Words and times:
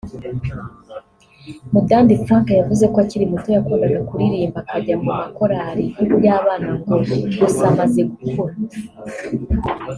Mudandi 1.71 2.13
Frank 2.25 2.47
yavuze 2.59 2.83
ko 2.91 2.97
akiri 3.03 3.31
muto 3.31 3.47
yakundaga 3.55 3.99
kuririmba 4.09 4.57
akajya 4.63 4.95
mu 5.01 5.09
makorali 5.19 5.85
y’abana 6.25 6.69
ngo 6.79 6.95
gusa 7.39 7.63
amaze 7.71 7.99
gukura 8.09 8.53